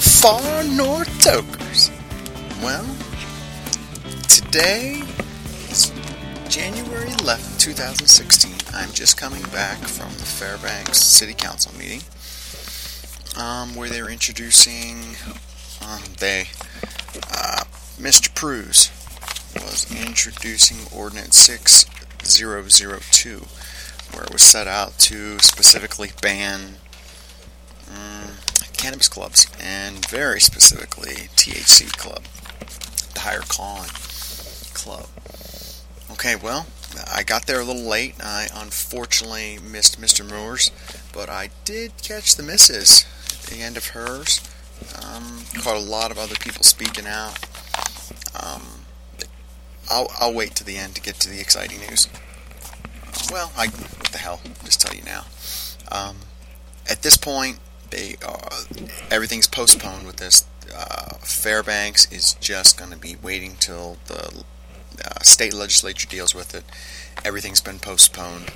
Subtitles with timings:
[0.00, 1.90] Far North Tokers.
[2.62, 2.86] Well,
[4.28, 5.02] today
[5.68, 5.92] is
[6.48, 8.52] January 11th, 2016.
[8.72, 12.00] I'm just coming back from the Fairbanks City Council meeting
[13.36, 15.16] um, where they were introducing,
[15.86, 16.46] um, they,
[17.34, 17.64] uh,
[17.98, 18.34] Mr.
[18.34, 18.90] Pruhs
[19.54, 23.44] was introducing Ordinance 6002
[24.12, 26.76] where it was set out to specifically ban
[27.90, 28.30] um,
[28.80, 32.22] cannabis clubs, and very specifically THC Club,
[33.12, 33.90] the Higher Calling
[34.72, 35.06] Club.
[36.12, 36.66] Okay, well,
[37.12, 38.14] I got there a little late.
[38.20, 40.26] I unfortunately missed Mr.
[40.26, 40.70] Moore's,
[41.12, 44.40] but I did catch the misses at the end of hers.
[44.96, 47.38] Um, caught a lot of other people speaking out.
[48.34, 48.62] Um,
[49.90, 52.08] I'll, I'll wait to the end to get to the exciting news.
[53.30, 54.40] Well, I what the hell?
[54.64, 55.26] Just tell you now.
[55.92, 56.16] Um,
[56.88, 57.58] at this point,
[57.90, 58.62] they uh,
[59.10, 60.44] everything's postponed with this.
[60.74, 64.44] Uh, Fairbanks is just going to be waiting till the
[65.04, 66.64] uh, state legislature deals with it.
[67.24, 68.50] Everything's been postponed.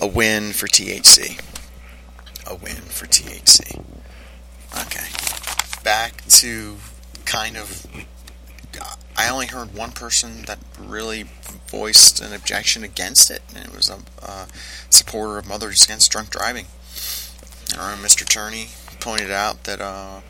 [0.00, 1.40] A win for THC.
[2.46, 3.84] A win for THC.
[4.86, 5.82] Okay.
[5.82, 6.76] Back to
[7.24, 7.86] kind of.
[9.16, 11.24] I only heard one person that really
[11.66, 14.46] voiced an objection against it, and it was a, a
[14.90, 16.66] supporter of Mothers Against Drunk Driving.
[17.76, 18.26] Our own Mr.
[18.26, 18.68] Turney
[19.00, 20.20] pointed out that uh,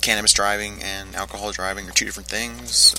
[0.00, 2.94] cannabis driving and alcohol driving are two different things.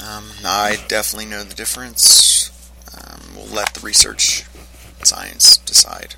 [0.00, 2.50] Uh, um, I definitely know the difference.
[2.96, 4.44] Um, we'll let the research
[5.04, 6.16] science decide.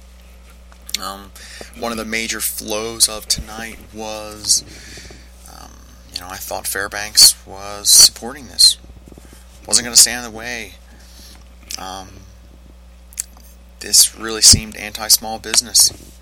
[1.02, 1.32] Um,
[1.78, 4.62] one of the major flows of tonight was,
[5.52, 5.70] um,
[6.14, 8.78] you know, I thought Fairbanks was supporting this.
[9.66, 10.74] Wasn't going to stand in the way.
[11.78, 12.08] Um,
[13.80, 16.13] this really seemed anti-small business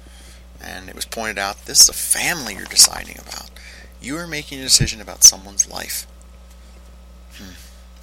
[0.62, 3.50] and it was pointed out this is a family you're deciding about.
[4.00, 6.06] You are making a decision about someone's life.
[7.34, 7.54] Hmm.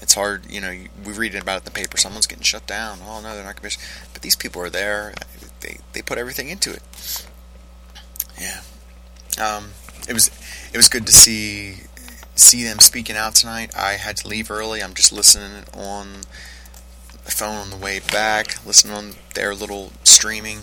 [0.01, 0.71] It's hard, you know.
[1.05, 1.97] We read about it in the paper.
[1.97, 2.99] Someone's getting shut down.
[3.03, 3.77] Oh no, they're not to.
[4.13, 5.13] But these people are there.
[5.59, 7.27] They they put everything into it.
[8.39, 8.61] Yeah.
[9.41, 9.71] Um,
[10.07, 10.31] it was
[10.73, 11.81] it was good to see
[12.35, 13.75] see them speaking out tonight.
[13.75, 14.81] I had to leave early.
[14.81, 16.21] I'm just listening on
[17.25, 20.59] the phone on the way back, listening on their little streaming,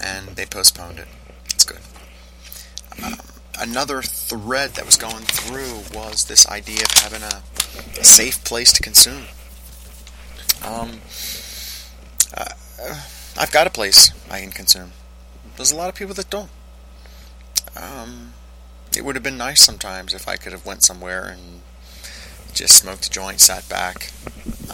[0.00, 1.08] and they postponed it
[3.60, 7.42] another thread that was going through was this idea of having a,
[8.00, 9.24] a safe place to consume.
[10.64, 11.00] Um,
[12.36, 12.54] uh,
[13.38, 14.92] I've got a place I can consume.
[15.56, 16.50] There's a lot of people that don't.
[17.76, 18.32] Um,
[18.96, 21.60] it would have been nice sometimes if I could have went somewhere and
[22.52, 24.10] just smoked a joint, sat back,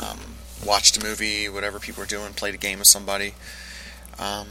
[0.01, 0.19] um,
[0.65, 3.35] watched a movie, whatever people were doing, played a game with somebody.
[4.19, 4.47] Um,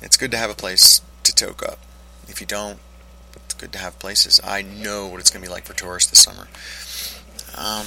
[0.00, 1.78] it's good to have a place to toke up.
[2.28, 2.78] If you don't,
[3.34, 4.40] it's good to have places.
[4.44, 6.48] I know what it's going to be like for tourists this summer.
[7.56, 7.86] Um,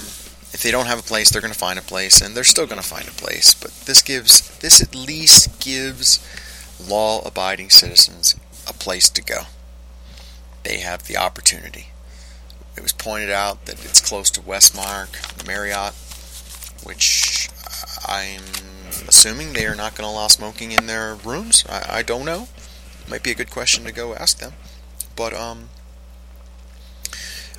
[0.54, 2.66] if they don't have a place, they're going to find a place, and they're still
[2.66, 3.54] going to find a place.
[3.54, 6.20] But this gives, this at least gives
[6.86, 8.36] law-abiding citizens
[8.68, 9.44] a place to go.
[10.64, 11.88] They have the opportunity.
[12.76, 15.94] It was pointed out that it's close to Westmark, Marriott,
[16.84, 17.50] which
[18.06, 18.42] I'm
[19.08, 21.66] assuming they are not going to allow smoking in their rooms.
[21.70, 22.48] I, I don't know.
[23.10, 24.54] Might be a good question to go ask them.
[25.16, 25.70] But um,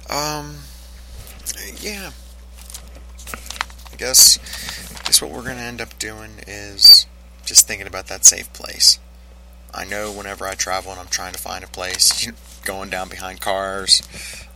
[0.09, 0.59] um,
[1.81, 2.13] yeah.
[3.93, 4.39] I guess,
[4.99, 7.07] I guess what we're going to end up doing is
[7.45, 8.99] just thinking about that safe place.
[9.75, 12.31] I know whenever I travel and I'm trying to find a place,
[12.65, 14.03] going down behind cars,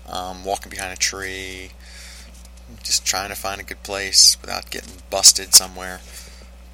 [0.08, 1.70] um, walking behind a tree,
[2.82, 6.00] just trying to find a good place without getting busted somewhere.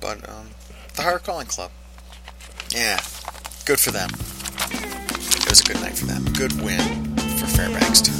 [0.02, 0.48] But um,
[0.96, 1.70] the Higher Calling Club,
[2.70, 2.98] yeah,
[3.64, 4.10] good for them.
[4.10, 6.24] It was a good night for them.
[6.34, 8.12] Good win for Fairbanks too.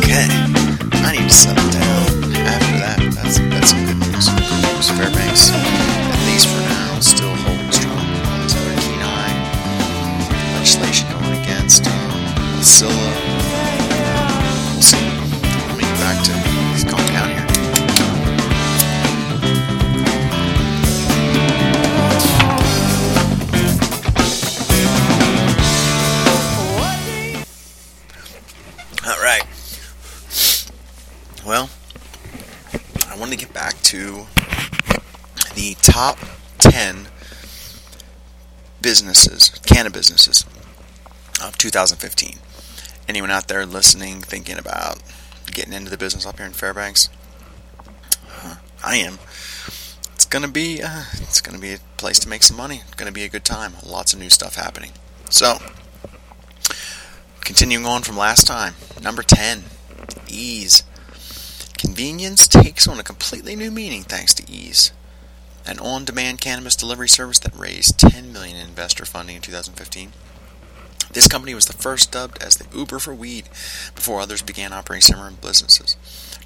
[0.00, 0.26] Okay,
[1.04, 2.32] I need to settle down.
[2.48, 4.28] After that, that's that's some good news.
[4.32, 5.50] Good Fairbanks.
[5.52, 8.48] At least for now, still holding strong.
[8.48, 9.36] So a keen eye.
[10.56, 13.01] Legislation going against um, Zilla
[33.12, 34.24] I want to get back to
[35.54, 36.18] the top
[36.56, 37.08] 10
[38.80, 40.46] businesses, cannabis businesses
[41.44, 42.38] of 2015.
[43.06, 45.02] Anyone out there listening, thinking about
[45.44, 47.10] getting into the business up here in Fairbanks?
[48.30, 49.18] Uh, I am.
[50.14, 52.80] It's gonna be uh, it's gonna be a place to make some money.
[52.86, 53.74] It's gonna be a good time.
[53.84, 54.92] Lots of new stuff happening.
[55.28, 55.58] So,
[57.40, 58.72] continuing on from last time,
[59.02, 59.64] number ten,
[60.28, 60.84] Eaze.
[61.82, 64.92] Convenience takes on a completely new meaning thanks to Eaze.
[65.66, 70.12] An on-demand cannabis delivery service that raised 10 million in investor funding in 2015.
[71.12, 73.48] This company was the first dubbed as the Uber for weed
[73.96, 75.96] before others began operating similar businesses.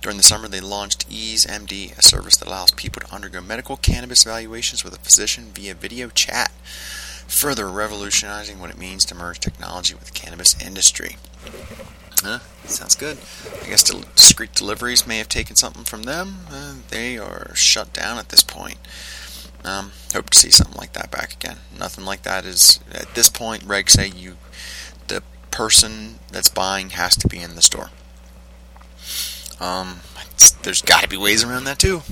[0.00, 3.76] During the summer, they launched Eaze MD, a service that allows people to undergo medical
[3.76, 6.50] cannabis evaluations with a physician via video chat,
[7.28, 11.16] further revolutionizing what it means to merge technology with the cannabis industry.
[12.22, 12.38] Huh?
[12.64, 13.18] Sounds good.
[13.62, 16.38] I guess discreet deliveries may have taken something from them.
[16.50, 18.78] Uh, they are shut down at this point.
[19.64, 21.58] Um, hope to see something like that back again.
[21.78, 23.64] Nothing like that is at this point.
[23.64, 24.36] Regs say you,
[25.08, 27.90] the person that's buying has to be in the store.
[29.60, 30.00] Um,
[30.62, 32.02] there's got to be ways around that too.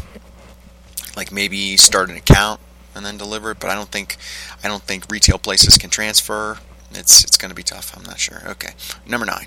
[1.16, 2.60] Like maybe start an account
[2.94, 4.16] and then deliver it, but I don't think
[4.62, 6.58] I don't think retail places can transfer.
[6.92, 7.96] It's it's going to be tough.
[7.96, 8.42] I'm not sure.
[8.46, 8.72] Okay,
[9.06, 9.46] number nine,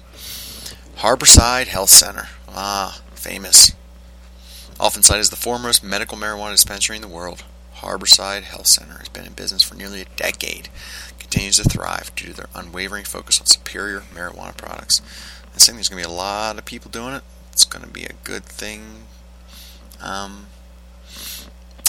[0.97, 2.27] Harborside Health Center.
[2.49, 3.73] Ah, famous.
[4.79, 7.44] Often cited as the foremost medical marijuana dispensary in the world,
[7.77, 10.69] Harborside Health Center has been in business for nearly a decade.
[11.19, 15.01] Continues to thrive due to their unwavering focus on superior marijuana products.
[15.55, 17.23] I think there's going to be a lot of people doing it
[17.57, 19.07] it's going to be a good thing
[20.00, 20.45] um,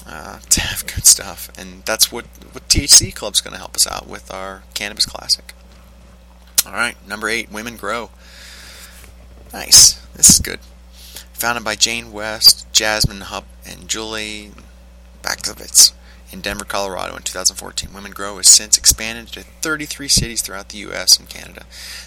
[0.07, 1.51] uh, to have good stuff.
[1.59, 5.53] And that's what, what THC Club's going to help us out with our Cannabis Classic.
[6.65, 8.09] All right, number eight, Women Grow.
[9.53, 9.95] Nice.
[10.15, 10.61] This is good.
[11.33, 14.53] Founded by Jane West, Jazmin Hupp, and Julie
[15.23, 15.93] Bakovitz
[16.31, 17.95] in Denver, Colorado in 2014.
[17.95, 21.19] Women Grow has since expanded to 33 cities throughout the U.S.
[21.19, 21.65] and Canada.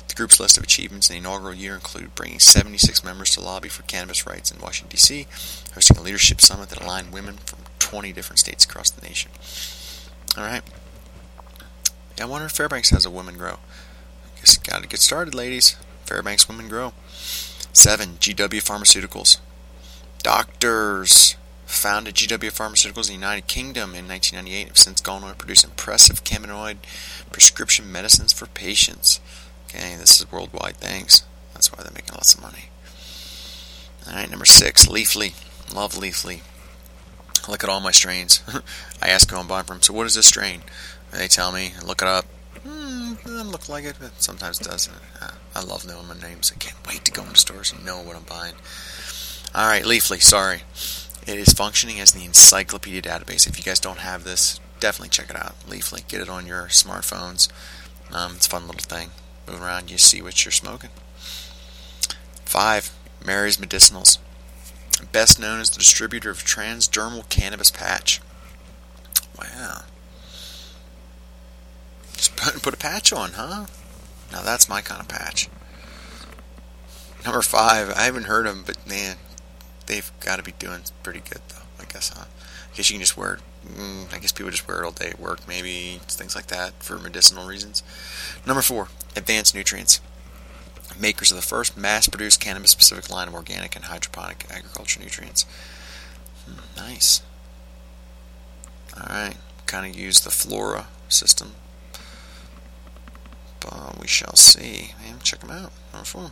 [0.08, 3.70] The group's list of achievements in the inaugural year included bringing 76 members to lobby
[3.70, 5.28] for cannabis rights in Washington, D.C.,
[5.74, 9.32] hosting a leadership summit that aligned women from 20 different states across the nation.
[10.38, 10.62] All right.
[12.20, 13.54] I wonder if Fairbanks has a Women Grow.
[13.54, 15.76] I guess got to get started, ladies.
[16.12, 16.92] Fairbanks Women Grow.
[17.72, 18.18] 7.
[18.20, 19.40] GW Pharmaceuticals.
[20.22, 25.38] Doctors founded GW Pharmaceuticals in the United Kingdom in 1998 have since gone on to
[25.38, 26.78] produce impressive cannabinoid
[27.32, 29.22] prescription medicines for patients.
[29.70, 31.24] Okay, this is worldwide things.
[31.54, 32.66] That's why they're making lots of money.
[34.06, 35.34] Alright, number six, Leafly.
[35.74, 36.42] Love Leafly.
[37.48, 38.44] Look at all my strains.
[39.02, 40.64] I ask who I'm buying from, so what is this strain?
[41.12, 42.26] They tell me, look it up.
[42.68, 44.90] Hmm, doesn't look like it, but sometimes it does.
[45.56, 46.52] I love knowing my names.
[46.54, 48.56] I can't wait to go into stores and know what I'm buying.
[49.56, 50.62] Alright, Leafly, sorry.
[51.28, 53.48] It is functioning as the encyclopedia database.
[53.48, 55.60] If you guys don't have this, definitely check it out.
[55.68, 57.50] Leafly, get it on your smartphones.
[58.12, 59.12] Um, it's a fun little thing.
[59.48, 60.90] Move around, you see what you're smoking.
[62.46, 62.92] Five,
[63.26, 64.18] Mary's Medicinals.
[65.12, 68.22] Best known as the distributor of transdermal cannabis patch.
[69.38, 69.84] Wow.
[72.42, 73.66] Put, a patch on, huh?
[74.32, 75.48] Now that's my kind of patch.
[77.24, 79.18] Number five, I haven't heard them, but man,
[79.86, 81.62] they've got to be doing pretty good, though.
[81.80, 82.26] I guess, huh?
[82.26, 83.40] I guess you can just wear it.
[83.68, 86.82] Mm, I guess people just wear it all day at work, maybe things like that
[86.82, 87.84] for medicinal reasons.
[88.46, 90.02] Number four, Advanced Nutrients.
[91.00, 95.46] Makers of the first mass-produced cannabis-specific line of organic and hydroponic agriculture nutrients.
[96.46, 97.22] Hmm, nice.
[98.98, 101.54] All right, kind of use the Flora system,
[104.00, 104.94] we shall see.
[105.24, 105.72] Check them out.
[105.94, 106.32] Number four.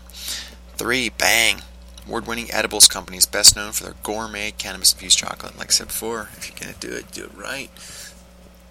[0.76, 1.62] Three, bang.
[2.08, 5.58] award winning edibles company is best known for their gourmet cannabis infused chocolate.
[5.58, 7.70] Like I said before, if you're going to do it, do it right.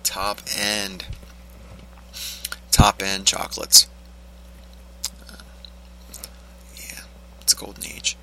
[0.03, 1.07] Top end.
[2.71, 3.87] Top end chocolates.
[5.29, 5.37] Uh,
[6.77, 7.01] yeah,
[7.41, 8.17] it's a golden age.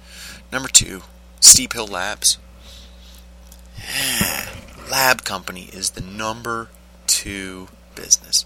[0.51, 1.01] Number two,
[1.39, 2.37] Steep Hill Labs.
[4.89, 6.69] Lab company is the number
[7.07, 8.45] two business.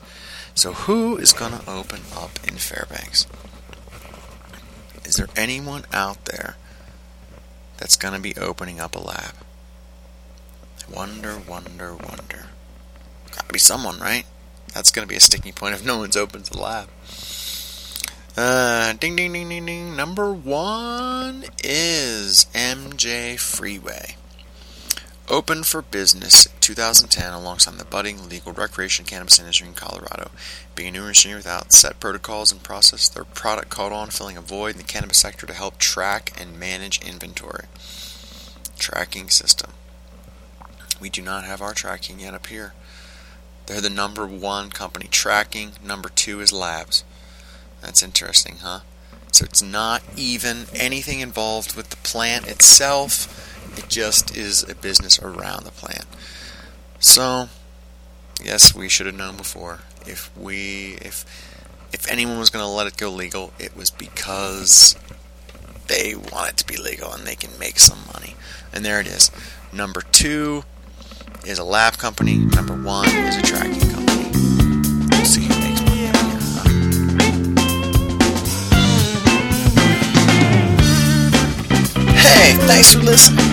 [0.59, 3.25] So, who is going to open up in Fairbanks?
[5.05, 6.57] Is there anyone out there
[7.77, 9.35] that's going to be opening up a lab?
[10.93, 12.47] Wonder, wonder, wonder.
[13.31, 14.25] Gotta be someone, right?
[14.73, 16.89] That's going to be a sticking point if no one's opened the lab.
[18.35, 19.95] Uh, ding, ding, ding, ding, ding.
[19.95, 24.17] Number one is MJ Freeway.
[25.29, 30.29] Open for business in 2010 alongside the budding legal recreation cannabis industry in Colorado.
[30.75, 34.41] Being a new industry without set protocols and process, their product caught on, filling a
[34.41, 37.65] void in the cannabis sector to help track and manage inventory.
[38.77, 39.71] Tracking system.
[41.01, 42.73] We do not have our tracking yet up here.
[43.65, 45.07] They're the number one company.
[45.09, 45.71] Tracking.
[45.83, 47.03] Number two is labs.
[47.81, 48.81] That's interesting, huh?
[49.31, 53.47] So it's not even anything involved with the plant itself
[53.77, 56.05] it just is a business around the plant.
[56.99, 57.49] So,
[58.43, 59.79] yes, we should have known before.
[60.05, 61.25] If we, if,
[61.93, 64.95] if anyone was going to let it go legal, it was because
[65.87, 68.35] they want it to be legal and they can make some money.
[68.73, 69.31] And there it is.
[69.71, 70.63] Number two
[71.45, 72.37] is a lab company.
[72.37, 74.29] Number one is a tracking company.
[75.09, 75.47] We'll see?
[82.21, 83.48] Hey, thanks for listening.